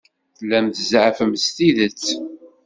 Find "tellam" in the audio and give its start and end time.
0.37-0.67